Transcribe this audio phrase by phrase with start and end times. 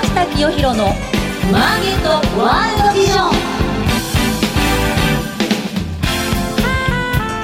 [0.00, 0.86] 下清弘の
[1.52, 2.08] マーケット
[2.40, 3.28] ワールドビジョン。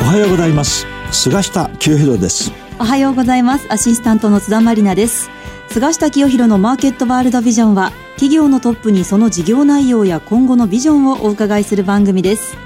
[0.00, 0.86] おはようございます。
[1.12, 2.52] 菅下清弘です。
[2.78, 3.66] おはようございます。
[3.70, 5.30] アシスタントの津田まりなです。
[5.68, 12.56] 菅下清弘のマーケットワールドビジョンは企業のトップにその事業内容や今後のビジョンをお伺いする番組です。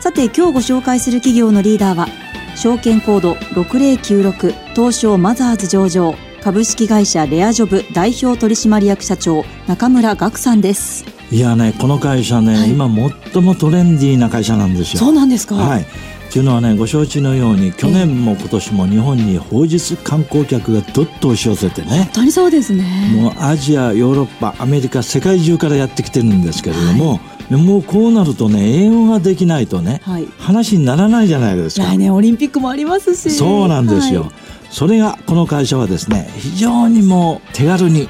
[0.00, 2.08] さて今日ご紹介する企業のリーダーは
[2.56, 11.04] 証券コード6096東証マザーズ上場株式会社レアジョブ代表取締役社長中村岳さんです。
[11.30, 12.88] いやねこの会社ね、はい、今
[13.32, 15.00] 最もトレンディーな会社なんですよ。
[15.00, 15.54] そうなんですか？
[15.54, 15.86] はい。
[16.32, 21.88] というのはねご承知のように去年も今年も日本に訪日観光客がどっと押し寄せてね。
[21.88, 22.84] 本当にそうですね。
[23.14, 27.54] もうアジアヨーロッパアメリカ世界中からやってきてるんですけれども、はい。
[27.54, 31.86] もうこうなるとね英語ができないとね、はい、話にならないじゃないですか。
[31.86, 33.30] 来年オリンピックもありますし。
[33.30, 34.30] そうなんですよ、はい、
[34.70, 38.08] それがこの会社はですね非常にもう手軽に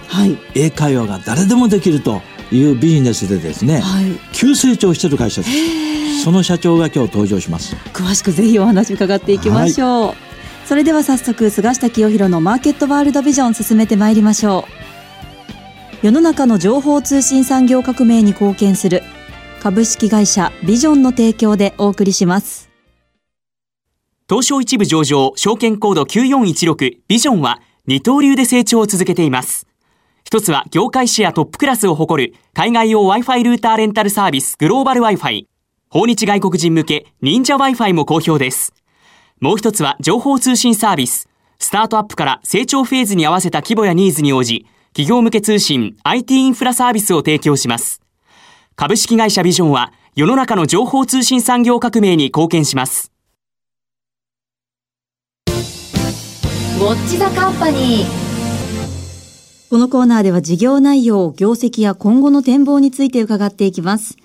[0.55, 2.21] 英会話が誰でもできると
[2.53, 6.25] いうビジネスでですね、はい、急成長してる会社です。
[6.25, 7.75] その社長が今日登場します。
[7.95, 10.17] 詳しくぜひお話伺っていきましょう、はい、
[10.67, 14.81] それでは早速菅下清弘のマーケットワールドビジョン進めてまいりましょう。
[16.03, 19.03] 世の中の情報通信産業革命に貢献する
[19.61, 22.70] 株式会社ビジョンの提供でお送りします
[24.31, 29.67] 東証一部上場証券コード9416ビジョンは二刀流で成長を続けています。
[30.23, 35.47] 一つは業界シェアトップクラスを誇る海外用 Wi-Fi ルーターレンタルサービスグローバル Wi-Fi
[35.89, 38.73] 訪日外国人向け忍者 Wi-Fi も好評です。
[39.41, 41.29] もう一つは情報通信サービス。
[41.59, 48.01] スタートアップから成長フェーズに合わせた規模やニーズに応じ企業向け通信 IT インフラサービスを提供します。
[48.77, 53.10] 株式会社ビジョンは世の中の情報通信産業革命に貢献します。
[56.81, 59.69] ウォッチザカンパニー。
[59.69, 64.17] このコーナーでは事業内容、業績や今後の展望について伺っていきます。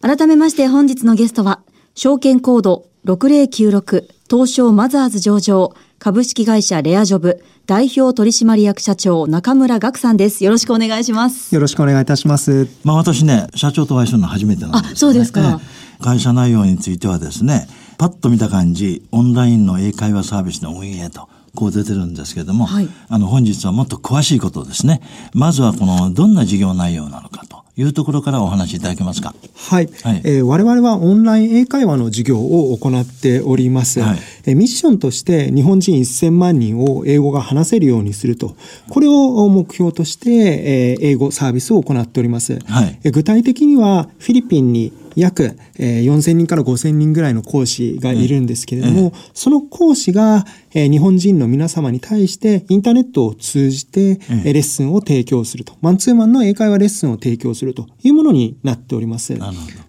[0.00, 1.60] 改めまして本日のゲストは、
[1.94, 10.42] 証券コード6096東証マザーズ上場株式会社レアジョブ代表取締役社長中村岳さんです。
[10.42, 11.54] よろしくお願いします。
[11.54, 12.66] よろしくお願いいたします。
[12.82, 15.60] まあ私ね、社長とお会いするの初めてなんです、ね、あ、そうですか、
[16.00, 21.28] 会社内容についてはですね、パッと見た感じ、オンラインの英会話サービスの運営と。
[21.54, 25.00] こう出てるんですけれども、はい、あの本日はもっと詳しいことですね。
[25.34, 29.34] まずはこのどんな事業内容なのかというところからお話しいただけますか？
[29.56, 29.88] はい。
[30.02, 34.00] はい、えー、我々はオンライン英会話の事業を行っております。
[34.00, 38.54] はい、えー、ミッションとして日本人1000万人を英語が話せるようにすると。
[38.88, 42.58] これを目標として、えー、英語サービスを行っております。
[42.66, 50.44] はい、えー、具体的にはフィリピンに約、えー、4000人から5000人ぐらいの講師がいるんですけれども、その講師が、
[50.74, 55.74] えー、日本人の皆様に対してインターネットを通じて、えレッスンを提供すると。
[55.80, 59.36] マンツーマンの英会話レッスンを提供するというものになっております。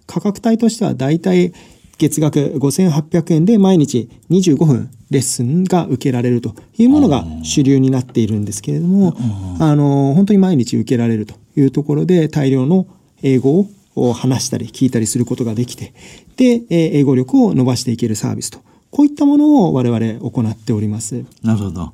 [0.06, 1.52] 価格帯としては大体
[1.98, 9.14] 月額5800円で毎日25分レッスンが受けられるというものが主流になっているんですけれども、
[9.60, 12.86] あの、本当に毎日受けられるというところで大量の
[13.22, 15.94] 英語をを話したり聞いたりすることができて、
[16.36, 18.60] で、英語力を伸ばしていけるサービスと。
[18.90, 21.24] こういったものを我々行っております。
[21.42, 21.92] なるほど。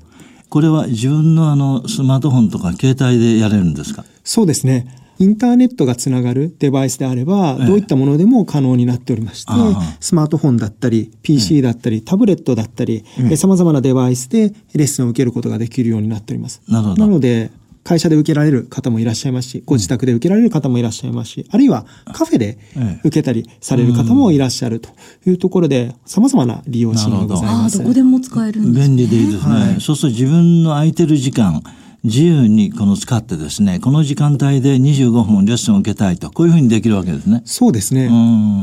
[0.49, 4.05] これは自分のあのスマートフォンとか携帯でやれるんですか？
[4.25, 4.95] そうですね。
[5.21, 9.53] インターネットがつながるデバイスであれば、どういったものでも可能になっておりまして、
[9.99, 13.05] スマートフォンだったり、PC だったり、タブレットだったり、
[13.37, 16.63] さまざまなデバイスでレッスンを受けることができるようになっております。
[16.69, 17.01] なるほど。
[17.05, 17.51] なので、
[17.89, 22.59] 会社で受けられる方もいらっしゃいますし、ご自宅で受けられる方もいらっしゃいますし、あるいはカフェで
[23.03, 24.91] 受けたりされる方もいらっしゃると
[25.25, 27.79] いうところで、様々な利用シーンがございます。
[27.79, 28.97] どこでも使えるんですね。
[28.97, 29.55] 便利でいいですね。
[29.55, 31.63] はい、そうすると自分の空いてる時間、
[32.05, 37.43] 自由にこの使ってですね、この時間帯で25分レッスンを受けたいと、こういうふうにできるわけですね。
[37.45, 38.09] そうですね。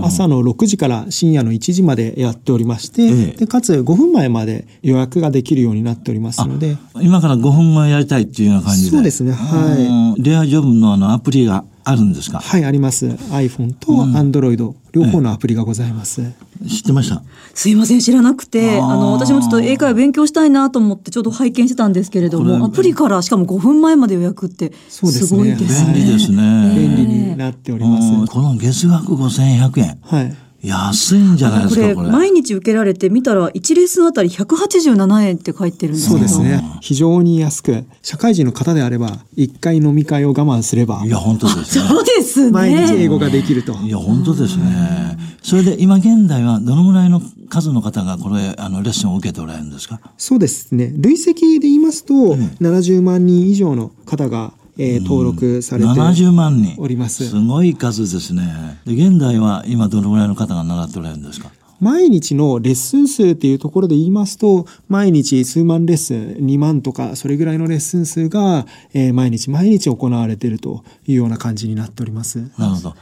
[0.03, 6.78] 朝の6時から深夜の1時までやっておりまして、ええ、でかつ5分前まで予約ができるようになっておりますので。
[7.01, 8.91] 今から5分前やりたいっていうような感じで。
[8.91, 9.34] そうですね。
[9.34, 10.22] はい。
[10.23, 12.40] レアジョブのあのアプリがあるんですか？
[12.40, 13.05] はい、あります。
[13.05, 16.34] iPhone と Android、両方のアプリがございます。
[16.67, 17.22] 知ってました？
[17.53, 25.93] すいません、知らなくて、あの、私もちょっと英会話勉強したいなと思ってちょうど拝見してたんですけれども、アプリからしかも5分前まで予約って、すごいですね。
[25.93, 26.73] 便利ですね。
[26.76, 28.31] 便利になっております。
[28.31, 29.99] この月額5100円。
[30.02, 30.35] はい。
[30.66, 36.64] 安いんじゃないですかこれ毎日受けられて見たら1レッスンあたり187円って書いてるんですそうですね。
[36.82, 41.03] 非常に安く社会人の方であれば1回飲み会を我慢すれば。
[41.06, 41.85] いや本当ですね。
[41.88, 42.52] そうですね。
[42.52, 43.73] 毎日英語ができると。
[43.73, 45.17] いや本当ですね。
[45.44, 50.00] それで今現在はどのぐらいの数の方がこれあのレッスンを受けておられるんですか？
[50.17, 50.91] そうですね。
[50.97, 57.28] 累積で言いますと、うん、70万人以上の方がえー、登録されて70万人おります。
[57.30, 58.80] すごい数ですね。
[58.86, 61.52] で現在は今どのぐらいの方が習っておられるんですか？
[61.82, 72.50] 毎日のレッスン数っていうところで言いますと、毎日数万レッスン、2万とか、それぐらいのレッスン数が、えー、毎日毎日行われているというような感じになっております。
[72.58, 72.96] なるほど。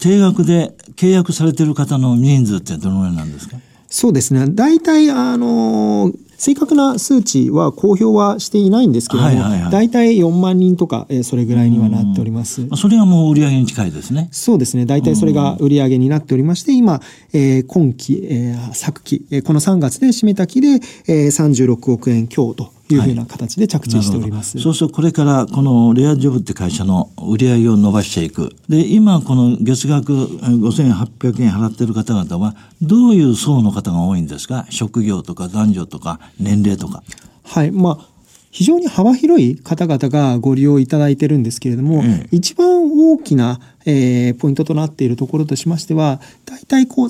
[0.00, 3.58] 定額で契約されている方の人数ってどのぐらいなんですか？
[3.88, 4.44] そうですね。
[4.50, 12.68] 大体、あのー正確な数値は公表はしていないんですけれども、はいはいはい、大体4万人とか、えー、それぐらいにはなっております。
[12.76, 14.28] それがもう売上に近いですね。
[14.32, 14.86] そうですね。
[14.86, 17.00] 大体それが売上になっておりまして、今、
[17.32, 24.56] えー、今期、えー、昨期、えー、この3月で締めた期で、えー、36億円強というふうな形で着地しております。
[24.56, 28.54] はい、そうするとこれからこのレアジョブって会社の売り上げを伸ばしていく。
[28.68, 34.66] で、今この月額5800円払ってる方々はどういう層の方が多いんですか？
[34.70, 37.02] 職業とか男女とか年齢とか。
[37.44, 37.70] はい。
[37.70, 38.15] まあ
[38.56, 47.08] 非常に幅広い方々がご利用いただいてるんですけれども、うん、一番大きな、えー、ポイントとなっているところとしましては、大体こう、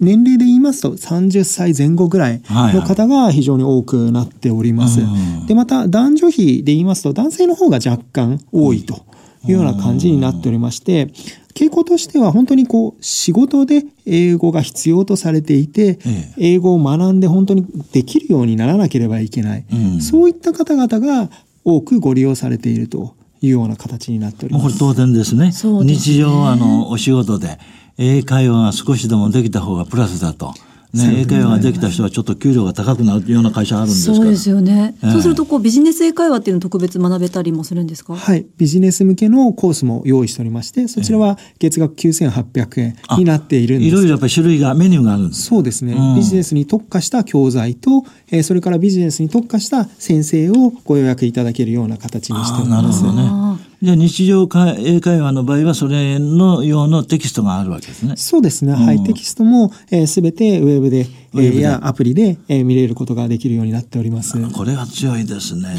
[0.00, 5.00] 年齢で言いますと30歳前後ぐらいの方が非常に多くなっております。
[5.00, 9.02] はいはい、で、また男女比で言いますと男性の方が若干多いと
[9.46, 11.08] いうような感じになっておりまして、
[11.54, 15.98] 傾向としては本当にこう仕事で英語が必要とされていて、
[16.38, 19.64] 英語を学んで本当にできるようにならなければいけない、
[20.00, 21.30] そういった方々が
[21.64, 24.62] 多くご利用されているというような形になっております。
[24.64, 25.52] これ当然ですね。
[25.52, 27.58] すね日常あのお仕事で
[27.98, 30.54] 英会話が少しでもできた方がプラスだと。
[30.92, 34.94] ね、英会話ができた人はちょっと給料が高くなるような会社あるんですかそうですよね。
[35.02, 38.14] えー、そうするとこうビジネス英会話っていうの特別学べたりもするんですか？
[38.14, 38.44] はい。
[38.58, 43.88] ビジネス向けのコースも用意しておりまして、そちらは月額9800円になっているんです。
[43.88, 53.02] いろいろやっぱり種類が、メニューがあるんですそうですね、うん、ビジネスに特化した教材と、えー、それからビジネスに特化した先生をご予約いただけるような形にしております。
[53.02, 53.71] なるほどね。
[53.82, 54.48] じゃあ日常
[54.78, 58.16] 英会話の場合はそれの用のテキストがあるわけですね。
[58.16, 58.74] そうですね。
[58.74, 59.02] はい。
[59.02, 59.72] テキストも
[60.06, 64.40] すべ、えー、てウェブで、えー、やアプリで、えー、見れることができるようになっております。
[64.52, 65.74] これは強いですね。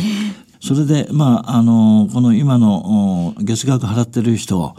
[0.59, 4.75] それで、まあ、あの、この今の月額払ってる人を、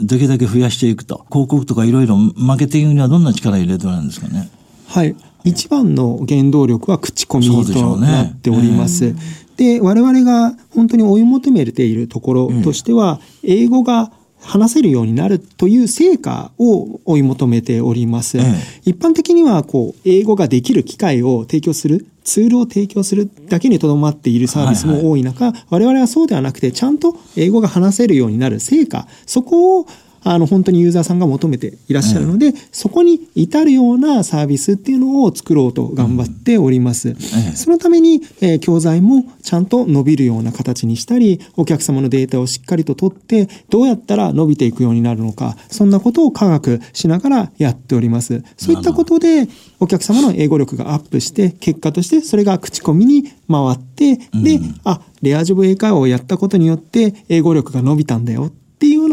[0.00, 1.26] できるだけ増やしていくと。
[1.30, 4.48] 広告とかいろいろマーケティングにはどんな力入れてるんですかね。
[4.86, 5.14] はい。
[5.44, 9.12] 一番の原動力は口コミとなっております。
[9.12, 18.38] ねで、我々が本当に追い求めているところとしては、うん、英語が話せるようになるという成果を追い求めております。
[18.84, 29.86] 一般的には、こう、英語ができる機会を提供する、ツールを提供するだけにとどまっているサービスも多い中、はいはい、我々はそうではなくて、ちゃんと英語が話せるようになる成果、そこを
[30.24, 37.10] あの、本当にユーザーさんが求めていらっしゃるので、うん、そこに至るようなサービスっていうのを作ろうと頑張っております。
[37.10, 48.42] うん、そのために、えー、教材もちゃんと伸びるような形にしたり、お客様のデータをしっかりと取って、どうやったら伸びていくようになるのか、そんなことを科学しながらやっております。
[48.56, 49.46] そういったことで、
[49.80, 58.50] お客様の英語力がアップして、結果としてそれが口コミに回って、で、うん、あ、レアジョブ英会話をやったことによって、英語力が伸びたんだよ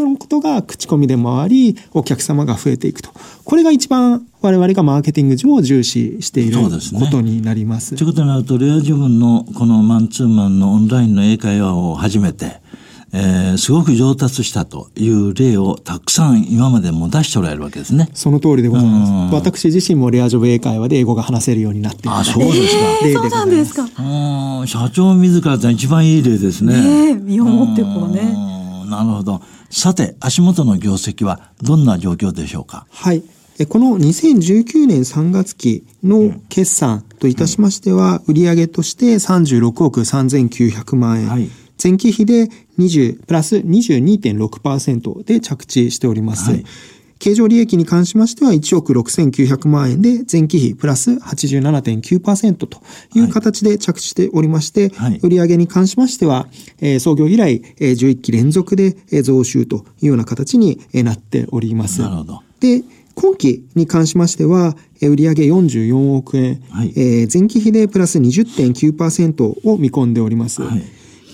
[0.02, 3.10] っていうようなことが口コミで回り、お客様が増えていくと。
[3.44, 6.68] これが一番我々がマーケティング上重視しているこ
[7.10, 7.90] とになります。
[7.90, 12.60] と、ね、いうことになると、レア自分のこのマンツーマンのオンラインの英会話を始めて、
[13.14, 18.08] えー、すごく上達したという例をたくさん今までも出しておられるわけですね。
[18.14, 19.34] その通りでございます。
[19.34, 23.04] 私自身もレアジョブ英会話で英語が話せるようになっていあ、そうですか。
[23.04, 23.86] 例でそうなんですか。
[24.66, 27.12] 社長自ら一番いい例ですね。
[27.12, 28.52] ね身をもってこうね。
[28.88, 29.40] なるほど。
[29.74, 32.86] さて、足元の業績はどんな状況でしょうか？
[32.90, 33.22] はい。
[33.68, 41.28] この2019年3月期の決算といたしましては、売上として36億3900万円。
[41.28, 41.48] はい、
[41.82, 42.48] 前期比で
[42.78, 46.50] 20、プラス22.6%で着地しております。
[46.50, 46.64] はい
[47.22, 52.82] 経常利益に関しましては1億6900万円で前期比プラス87.9%と
[53.14, 56.48] いう形で着地しておりまして、はい、売上に関しましては、
[56.80, 58.90] えー、創業以来、えー、11期連続で
[59.22, 62.02] 増収というような形になっております。
[62.02, 62.42] なるほど。
[62.58, 62.82] で、
[63.14, 70.62] 今期に関しましては、売上44億円、はい、えー、前期比でプラス20.9%を見込んでおります。
[70.62, 70.82] はい、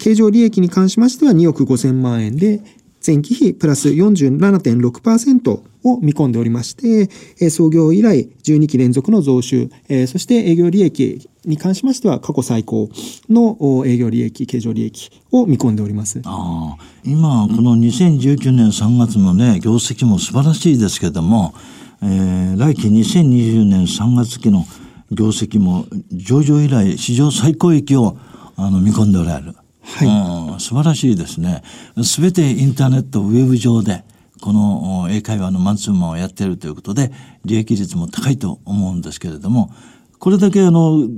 [0.00, 2.60] 経常利益に関しましては2億5000万円で、
[3.08, 5.50] 前期比プラス47.6%
[5.82, 9.70] を見込んでおりまして、創業以来12期連続の増収、
[10.06, 12.90] そして営業利益に関しましては過去最高
[13.30, 16.20] の営業利益、経常利益を見込んでおります。
[16.26, 21.54] あ今、この2019年3月のね、業績も素晴らしいですけども、
[22.02, 24.66] えー、来期2020年3月期の
[25.10, 28.18] 業績も上場以来史上最高益を
[28.56, 29.54] あの見込んでおられる。
[29.96, 31.62] はい、素晴らしいですね。
[32.04, 34.04] すべてインターネット、ウェブ上で、
[34.40, 37.10] この英会話のマンツーマンをやっているということで、
[37.44, 39.72] 利益率も高いと思うんですけれども、
[40.18, 41.08] これだけあの、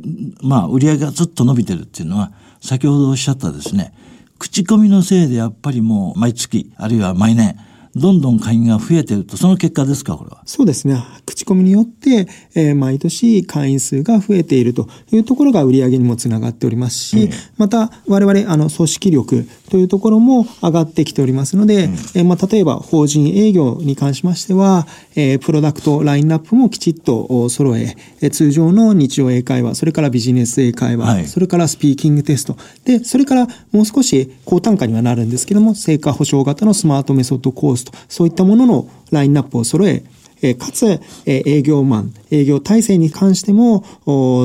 [0.43, 3.93] まあ、売り上げがずっと伸びてるっていうのは、先ほどおっしゃったですね、
[4.39, 7.57] 口コミのせいでやっぱりもう毎月、あるいは毎年、
[7.97, 10.43] どんどん会員が増えていると、その結果ですか、これは。
[10.47, 11.03] そうですね。
[11.27, 40.05] 口コミによって、えー、毎年会員数が増えているというところが売り上げにもつながっておりますし、うん、また我々、あの、組織力というところも上がってきておりますので、うん、えー、まあ、例えば法人営業に関しましては、えー、プロダクトラインナップもきちっと揃え、えー、通常の日常英会話、それからビジネス英会話、はい、それからスピーキングテスト、で、それからもう少し高単価にはなるんですけども、成果保証型のスマートメソッドコースと、そういったもののラインナップを揃え、
[40.43, 43.85] えかつ、え営業マン、営業体制に関しても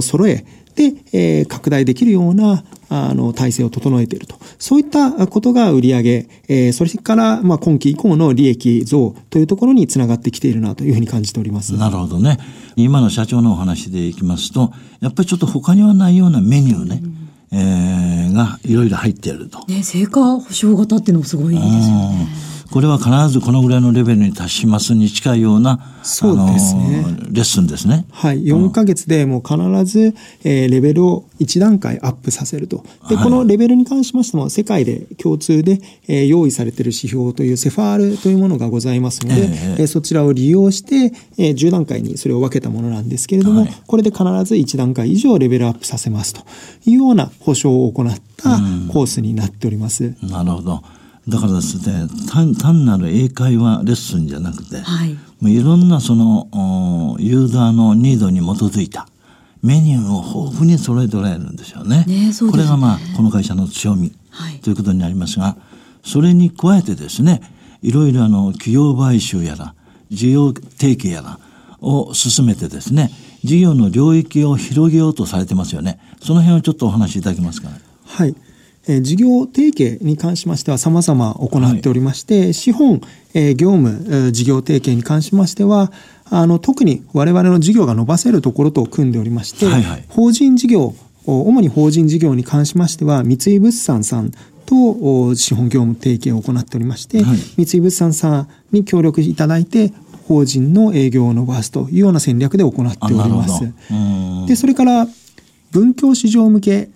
[0.02, 4.36] 揃え、で、え拡大できるようなあの体制を整えていると。
[4.60, 11.74] そういったことが売上、えそれから、まあ、今期以降の利益増というところにつながってきているなというふうに感じております。
[11.78, 12.38] なるほどね。
[12.76, 17.02] 今の社長のお話でいきますと、やっぱりちょっと他にはないようなメニューね。
[17.04, 19.64] うんえー、がいろいろ入っていると。
[19.68, 22.28] ね、成果保証型っていうのもすごいですよね。
[22.72, 27.06] これは必ずこのぐらいのレベルに達しますに近いような、そうですね。
[27.32, 28.06] レッスンですね。
[28.12, 28.46] はい。
[28.46, 32.84] 4ヶ月でもう必ず、えー、レベルを1段階アップさせると。
[33.08, 46.42] で、はい、このレベルに関しましても、世界で共通で、えー、用意されている指標というセファールというものがございますので、えー、えー、そちらを利用して、えー、10段階にそれを分けたものなんですけれども、はい、これで必ず1段階以上レベルアップさせますと
[46.86, 48.60] いうような保証を行った
[48.92, 50.16] コースになっております。
[50.22, 50.84] なるほど。
[51.28, 59.08] だからですね単単なる英会話レッスンじゃなくて、はい、もういろんなそのユーザーのニードに基づいた
[59.64, 62.06] メニューを豊富に揃えておられるんですよね。
[62.08, 65.58] ねねこれがまあこの会社の強み、はい、ということになりますが
[66.04, 67.42] それに加えてですね
[67.82, 69.74] いろいろあの企業買収やら
[70.12, 71.40] 事業提携やら
[71.82, 73.10] を進めてですね
[73.44, 76.00] 事業の領域を広げようとされてますよね。
[76.22, 77.70] その辺をちょっとお話しいただけますか、
[78.06, 78.36] はい。
[78.88, 83.02] え事業提携に関しましては様々行っておりまして、はい、資本、
[83.34, 85.92] え業務、え事業提携に関しましては、
[86.30, 94.32] あの、特に我々の事業が伸ばせるところと組んでおりまして、はいはい、法人事業、主に法人事業に関しましては、三井物産さん
[94.66, 99.94] と資本業務提携を行っておりまして、はい、三井物産さんに協力いただいて、
[100.28, 103.72] 法人の営業を伸ばすというような戦略で行っております。
[104.48, 105.08] で、それから、
[105.72, 106.90] 文教市場向け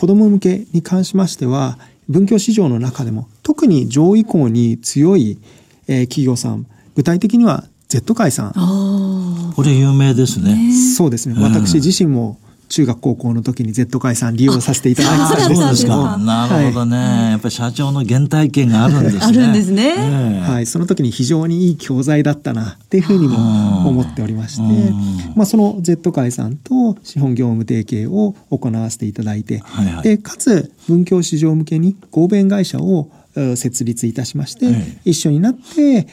[0.00, 1.78] 子供向けに関しましては、
[2.08, 5.36] 文教市場の中でも特に上位校に強い、
[5.88, 6.64] えー、企業さん、
[6.94, 9.52] 具体的には Z 会さん。
[9.54, 10.72] これ有名ですね。
[10.96, 11.34] そうですね。
[11.38, 12.38] 私自身も
[12.70, 16.18] 中学高校の時に Z 会さん利用させていただいたんですけど。
[16.18, 19.22] なるほどね、はい、やっぱり社長の原体験があるんですね。
[19.22, 20.40] あるんですね。
[20.40, 24.92] はい、その時に非常にいい教材だったなっていうふうにも思っておりまして、
[25.34, 33.10] まあその Z 会さんと資本業務提携を行わせていただいて、はいはい、でかつ文教市場向けに合弁会社を
[33.56, 36.06] 設立いたしまして、はい、一緒になって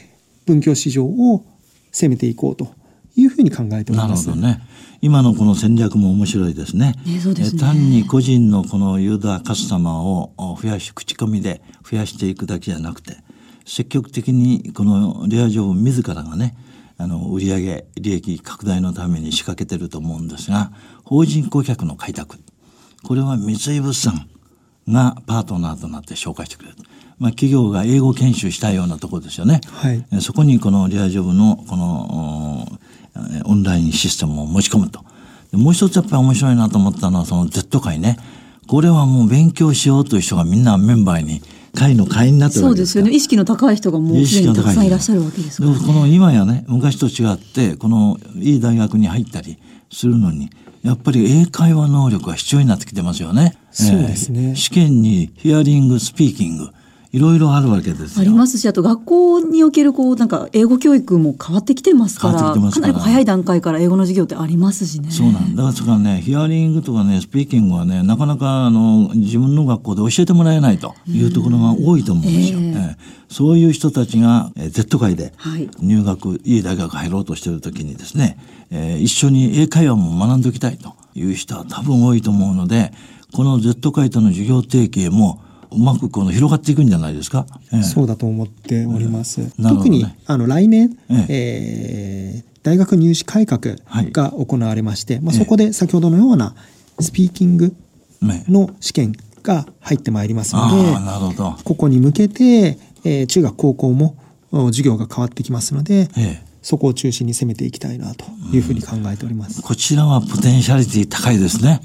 [0.47, 1.45] 文教市場を
[1.91, 2.73] 攻めていこうと
[3.15, 4.27] いうふうに考えております。
[4.27, 4.61] なるほどね。
[5.07, 6.93] 今のこの戦略も面白いですね。
[7.05, 13.15] ねすね単に個人のこのユーザーカスタマーを増やし、口コミで増やしていくだけじゃなくて、
[13.65, 16.57] 積極的にこのレアジョブ自らがね、
[16.97, 20.73] あの、売上利益拡大のために仕掛けてると思うんですが、
[21.05, 22.37] 法人顧客の開拓。
[23.05, 24.27] これは三井物産
[24.89, 26.75] がパートナーとなって紹介してくれる。
[27.17, 29.61] まあ、企業が英語研修したようなところですよね。
[29.71, 32.67] はい、そこにこのリアジョブのこの
[33.45, 35.03] オンラインシステムを持ち込むと。
[35.53, 38.17] もう一つやっぱり面白いなと思ったのはその Z 会ね。
[38.67, 41.41] これはもう勉強しようという人がみんなメンバーに
[41.73, 43.15] 会の会員になってるわけですそうですよね。
[43.15, 49.57] 意識の高い人がもうすでにたくさんいらっしゃるわけですから、ね、この今やね、昔と違って、このいい大学に入ったり
[49.91, 50.49] するのに、
[50.83, 53.57] やっぱり英会話能力が必要になってきてますよね。
[53.71, 54.49] そうですね。
[54.49, 56.69] えー、試験にヒアリング、スピーキング、
[57.17, 65.09] いろいろあるわけですありますしあと学校におけるこうなんか英語教育も変わってきてますからかなり早い段階から英語の授業ってありますしね。
[65.09, 65.73] そうなんだ。
[65.87, 72.97] からねヒアリングとかねスピーキングはねなかなかあの自分の学校で教えてもらえないというところが多いと思うんですよ、えー、えー、
[73.33, 75.33] そういう人たちが、えー、Z 会で
[75.79, 78.37] 入学、はい、いい大学入ろうとしている時にですね、
[78.69, 82.91] えー、一緒に英会話も学んでおきたいという人は多分多いと思うので
[83.33, 87.45] この Z 会との授業提携もうまくこの広がっていくんじゃないですか？
[87.73, 89.41] えそうだと思っております。
[89.41, 93.75] ね、特にあの来年、ええー、大学入試改革
[94.11, 96.55] が行われまして、はい、まあ、そこで先ほどのような
[96.99, 97.75] スピーキング
[98.21, 104.15] の試験が入ってまいりますので、なるほどここに向けて、えー、中学高校も
[104.51, 109.61] 授業が変わってきますので、ええ、そこを中心に攻めていきたいなというふうに考えております。
[109.61, 111.81] こちらはポテンシャリティ高いですね。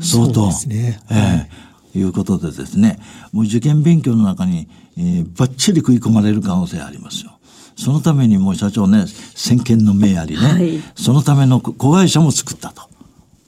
[0.00, 0.34] 相当。
[0.34, 1.00] そうですね。
[1.10, 2.98] ええーいうことでですね、
[3.32, 7.32] もう受験勉強の中に、えー、ばっちり食い込まれる可能性ありますよ。
[7.76, 12.72] そのためにもう社長ね、先見の明ありね、はい、そのための子会社も作った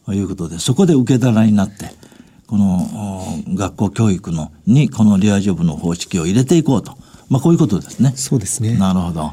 [0.05, 1.91] ということで、そこで受け皿になって、
[2.47, 6.97] この学校教育のにこのリアジョブの方式を入れていこうと。
[7.29, 8.12] まあこういうことですね。
[8.15, 8.75] そうですね。
[8.75, 9.33] なるほど。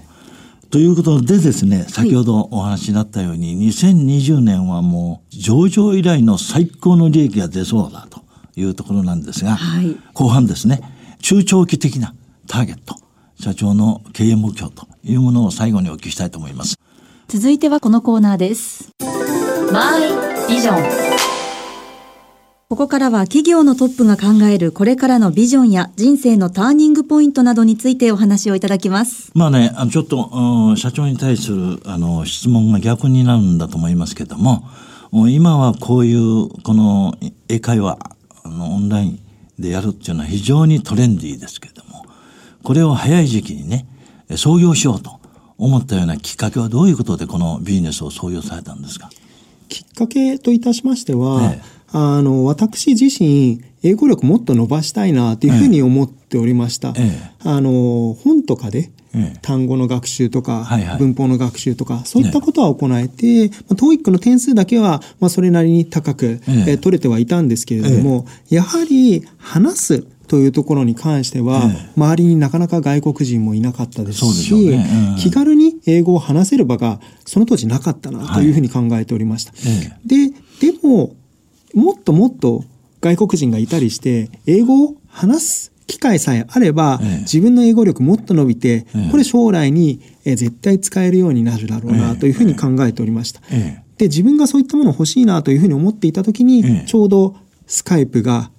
[0.72, 8.23] ということでですね、先ほどお話になったように、はい、2020年はもう上場以来の最高の利益が出そうだと
[8.56, 10.82] いうところなんですが、はい、後半ですね、
[11.22, 12.14] 中長期的な
[12.48, 12.96] ターゲット、
[13.40, 16.78] 社長の経営目標というものを最後にお聞きしたいと思います。
[17.28, 18.90] 続いてはこのコーナーです。
[19.72, 20.02] マイ
[20.54, 21.14] ビジョン。
[22.70, 29.32] ここからは企業のトップが考えるこれからのビジョンや人生のターニングポイントなどについてお話をいただきます。
[29.36, 34.64] まあね、あのちょっと、うん、社長に対するあの質問が逆になるんだと思いますけども、
[35.12, 37.16] 今はこういうこの
[37.48, 38.00] 英会話
[38.44, 39.20] あのオンライン
[39.60, 42.06] でやるっていうのは非常にトレンディーですけれども、
[42.64, 43.86] これを早い時期にね、
[44.36, 45.20] 創業しようと
[45.58, 49.10] 思ったようなきっかけはどういうことでこのビジネスを創業されたんですか？
[49.70, 51.74] きっかけといたしましては、ええ。
[51.96, 56.90] あの、私自身、英語力もっと伸ばしたいなというふうに思っておりました。
[56.90, 58.92] ええ、あの、本とかで、
[59.42, 60.68] 単語の学習とか、
[61.00, 75.12] 文法の学習とか、そういったことは行えて、まあ、TOEIC の点数だけは、まあ、それなりに高く、え取れてはいたんですけれども、やはり話すというところに関しては、周りになかなか外国人もいなかったですし、ね。
[75.12, 79.52] うん、気軽に英語を話せる場がその当時なかったなというふうに考えておりました。
[79.52, 79.58] は
[80.06, 80.30] い、で、
[80.72, 81.16] でも、
[81.74, 82.64] もっともっと
[83.02, 93.42] 外国人がいたりして、英語を話す機会さえあれば、ええ、自分の英語力もっと伸びて、え、これ将来に絶対使えるようになるだろうなというふうに考えておりました。
[93.98, 97.36] で、自分がそういったもの欲しいなというふうに思っていた時に、ちょうど
[97.68, 98.50] スカイプが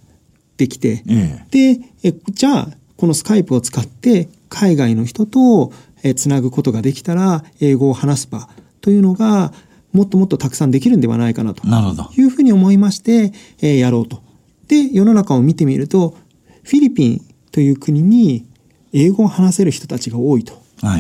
[0.56, 1.02] できて、
[1.50, 1.80] で、
[2.30, 5.72] じゃあ、このスカイプを使って海外の人と
[6.16, 8.48] つなぐことができたら、英語を話す場
[8.80, 9.52] というのが、
[9.92, 11.66] もっともっとたくさんできるんではないかなと。
[12.16, 14.22] いうふうに思いまして、えー、やろうと。
[14.66, 16.16] で、世の中を見てみると、
[16.64, 17.20] フィリピン
[17.52, 18.46] という国に
[18.92, 20.54] 英語を話せる人たちが多いと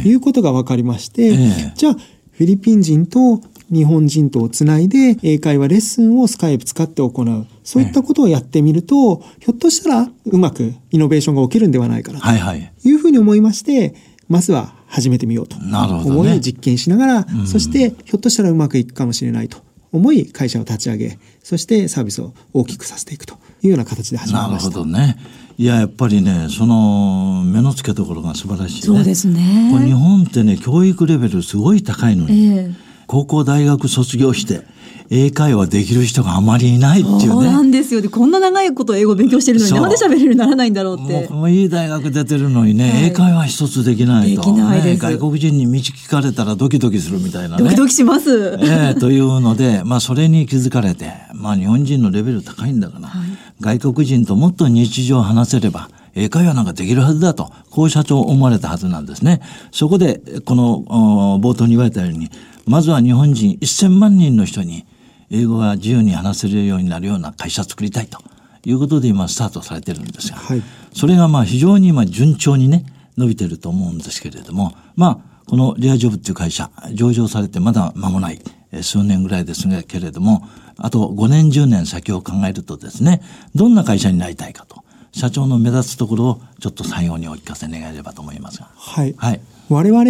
[0.04, 0.14] い。
[0.14, 1.46] うことが分かりまして、はいえ。
[1.72, 3.40] ー、じゃあ、フィリピン人と
[3.72, 7.46] 日本人とをつないで英会話レッスンをスカイプ使って行う。
[7.64, 13.94] そういったことをやってみると、ひょっとしたらうまくイノベーションが起きるんではないかなというふうに思いまして、
[14.28, 19.58] まずは始めてみようと思い実験しながら、ね、そしてひょっとしたらうまくいくかもしれないと
[19.92, 24.50] 思い会社を立ち上げそしてサービスを大きくさせていくというような形で始めました。
[24.50, 25.16] なるほどね。
[25.56, 29.70] いややっぱりねその目の付けどころが素晴らしい、ね、そうですね。
[29.84, 32.74] 日本ってね教育レベルすごい高いのに、えー、
[33.06, 34.62] 高校大学卒業して
[35.10, 37.26] 英会話できる人があまりいないっていうね。
[37.26, 38.00] そうなんですよ。
[38.00, 41.28] で、こんな長いこと英語勉強してるのになんで喋れるようにならないんだろうって。
[41.28, 44.40] もういい大学出てるのにね、はい、英会話一つできないと。
[44.40, 47.64] できないです、ね、外国人に道聞かれたらドキドキするみたいなね。
[47.64, 48.58] ドキドキします。
[48.62, 59.40] ええー、というので、まあそれに気づかれて、まあ日本人のレベル高いんだから、はい、外国人ともっと日常話せれば、英会話なんかできるはずだと、こう社長思われたはずなんですね。
[59.70, 62.30] そこで、この冒頭に言われたように、
[62.66, 64.86] まずは日本人1000万人の人に
[65.30, 68.18] 英語が自由に話せるようになるような会社作りたいと
[68.64, 72.84] いうことで今スタートされてるんですが、はい、それがまあ非常に今順調にね
[73.16, 78.40] 伸びてると思うんですけれどもまあこのリアジョブっていう会社上場されてまだ間もない
[78.82, 80.48] 数年ぐらいですけれども
[80.78, 83.22] あと5年10年先を考えるとですね
[83.54, 88.68] どんな会社になりたいかと社長の目立つところをちょっと最後にお聞かせ願えればと思いますが。
[88.74, 89.14] はい。
[89.16, 90.04] はい、我々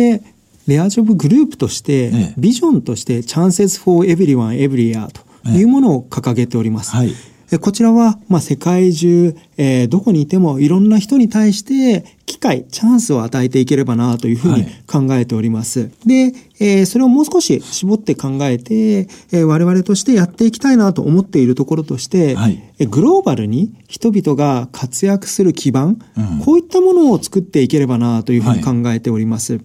[0.66, 5.09] レアジョブグループとして、ビジョンとして、チャンセスフォーエブリワンエブリ y
[5.44, 6.92] というものを掲げております。
[6.92, 7.12] はい。
[7.59, 15.81] こちらは、まあ、世界中、えー、どこにいてもいろんな人に対して機会、チャンスを与えていければなというふうに考えております。
[15.81, 29.55] はい、で、えー、それをもう少し絞って考えて、えー、我々としてやっていきたいなと思っているところとして、はい、グローバルに人々が活躍する基盤、うん、こういったものを作っていければなというふうに考えております。
[29.55, 29.62] はい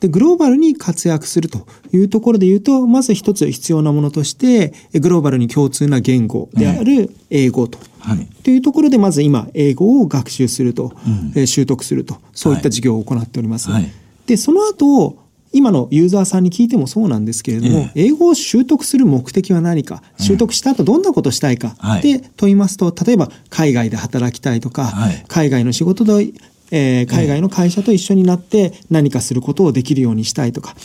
[0.00, 7.78] で、グローバルに活躍するというところで言うと、まず一つ必要なものとして、グローバルに共通な言語である英語と。
[7.98, 10.92] はい、というところで、まず今、英語を学習すると、
[11.34, 13.70] うん、習得すると、そういった事業を行っております。
[13.70, 13.92] はい、
[14.26, 15.18] で、その後、
[15.52, 21.76] 今のユーザーさんに聞いてもそうなんですけれども、え英語を習得する目的は何か、習得した後どんなことしたいか？
[21.98, 26.32] って問いますと、例えば海外で働きたいとか、はい、海外の仕事で、
[26.70, 30.78] えー、海外の会社と一緒になって何かすることをできるようにしたいとか、はい、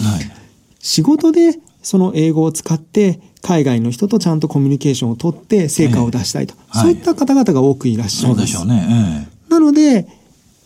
[0.80, 8.52] 仕事でその英語を使って海外の人とちゃんとコミュニケーションをとって成果を出したいと、えー、そういった方々が多くいらっしゃいます。
[8.52, 9.28] そうでしょうね。
[9.48, 10.08] えー、なので、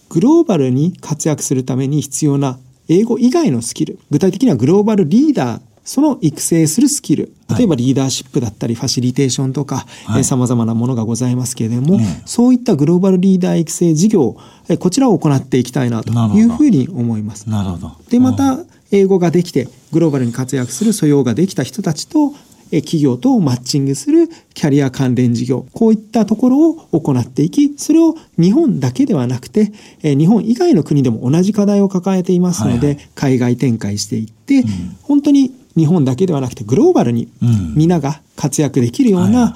[0.07, 9.87] グローバルに活躍するために必要な英語以外のスキル、具体的にはグローバルリーダー、その育成するスキル、例えばリーダーシップだったり、ファシリテーションとか、
[10.21, 14.37] さまざまなものがございますけれども、うん、そういったグローバルリーダー育成事業、
[14.77, 17.49] こちらを行っていきたいなというふうに思います。
[17.49, 17.91] なるほど。
[18.07, 18.59] で、また、
[18.91, 22.35] 英語ができて、グローバルに活躍する素養ができた人たちと、
[22.69, 29.71] 企業とマッチングするキャリア関連事業、こういったところを行っていき、それを日本だけではなくて、
[30.03, 34.65] 日本以外の国でも同じ課題を抱えていますので、はいはい、海外展開していって、うん、
[35.01, 37.29] 本当に日本だけではなくてグローバルに
[37.75, 39.55] 皆が活躍できるような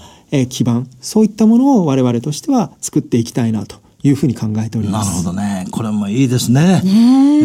[0.50, 5.12] 基盤、そういったものを我々としては作っていきたいなというふうに考えております。
[5.12, 5.68] なるほどね。
[5.72, 6.82] これもいいですね。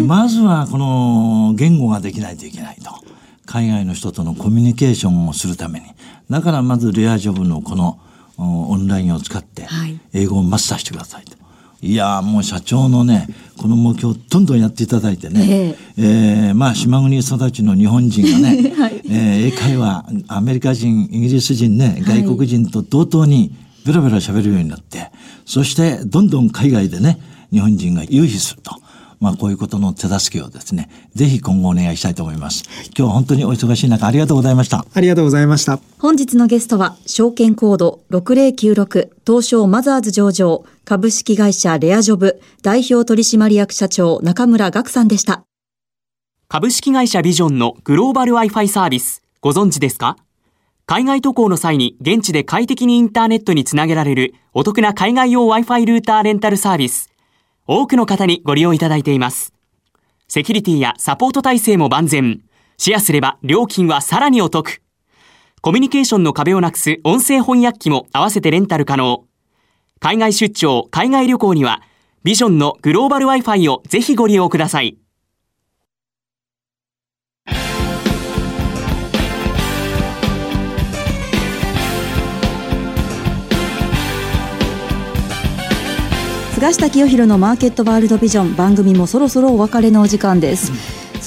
[0.06, 2.90] まずはこの言語ができないといけないと。
[3.46, 5.86] 海外の人とのコミュニケーションをするために。
[6.28, 7.98] だからまずレアジョブのこの
[8.36, 9.66] オンラインを使って
[10.12, 11.37] 英語をマスターしてくださいと。
[11.80, 23.52] いやもう社長のね、この目標どんどんやっていただいてね、えー、えー、まあ島国育ちの日本人がね、 はい、えー、英会話、アメリカ人、イギリス人ね、外国人と同等に
[23.86, 25.10] ベラベラ喋るようになって、
[25.46, 27.18] そしてどんどん海外でね、
[27.52, 28.72] 日本人が優位すると。
[29.20, 32.64] まあ、こういうことの手助けをですね、ぜひ今後お願いしたいと思います。
[32.86, 34.86] 今日は本当にお忙しい中、ありがとうございました。
[34.94, 35.80] ありがとうございました。
[35.98, 45.42] 本日のゲストは、証券コード6096東証マザーズ上場株式会社レアジョブ代表取締役社長中村岳さんでした。
[46.48, 50.16] 株式会社ビジョンのグローバル Wi-Fi サービス、ご存知ですか？
[50.86, 57.10] 海外渡航の際に現地で快適にインターネットにつなげられるお得な海外用 Wi-Fi ルーターレンタルサービス。
[57.68, 59.52] 多くの方にご利用いただいています。
[60.26, 62.40] セキュリティやサポート体制も万全。
[62.78, 64.80] シェアすれば料金はさらにお得。
[65.60, 69.26] コミュニケーションの壁をなくす音声翻訳機も合わせてレンタル可能。
[70.00, 71.82] 海外出張、海外旅行には、
[72.24, 74.96] ビジョンのグローバル Wi-Fi をぜひご利用ください。
[86.58, 88.56] 菅下清弘のマーケットワールドビジョン。
[88.56, 90.78] 番組もそろそろお別れのお時間です、うん、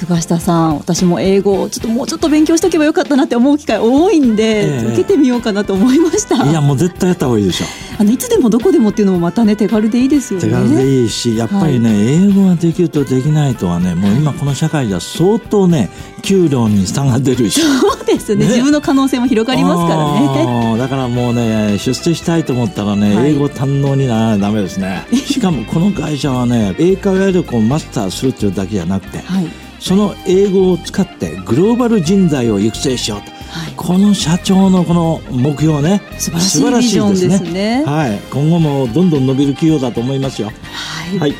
[0.01, 6.43] 菅下さん私も英語ちょっともうちょっと勉強しとけばよかったなって思う機会多いんで、えー、受けてみようかなと思いました。
[6.43, 7.65] いやもう絶対やった方がいいでしょ。
[7.99, 10.47] あのいつでもどこでもっていうのもまたね手軽でいいですよね。
[10.47, 15.91] 手軽でいいしやっぱりね、はい、英語ができるとできないとはねもう今この社会では相当ね
[16.23, 20.77] 給料に差が出るしそうですね、ね、自分の可能性も広がりますからね。
[20.79, 25.05] だからもうね出世したいと思ったらね、はい、英語堪能にならないとダメですね。
[25.13, 29.47] しかもこの会社はね英会話力をマスターするっていうだけじゃなくて、はい、
[29.81, 40.47] その英語を使ってグローバル人材を育成しようとはい、この社長のこの目標ね素晴らしいですね、ね、はい、今後もどんどん伸びる企業だと思いますよ。
[40.47, 41.35] はい、はい、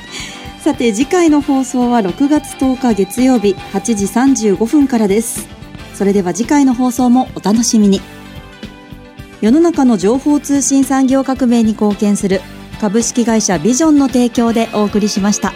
[0.59, 4.05] さて次回の放送は6月10日月曜日8時
[4.53, 5.47] 35分からです。
[5.93, 8.01] それでは次回の放送もお楽しみに。
[9.39, 12.41] 世の中の情報通信産業革命に貢献する
[12.79, 15.53] 株式会社ビジョンの提供でお送りしました。